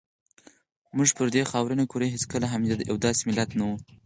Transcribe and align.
موږ 0.95 1.09
پر 1.17 1.27
دې 1.35 1.43
خاورینې 1.51 1.85
کرې 1.91 2.07
هېڅکله 2.15 2.45
هم 2.53 2.61
یو 2.89 2.97
داسې 3.05 3.21
ملت 3.29 3.49
نه 3.59 3.63
وو. 3.67 3.75